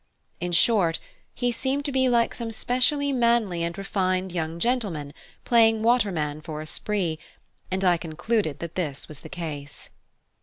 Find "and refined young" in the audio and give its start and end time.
3.61-4.57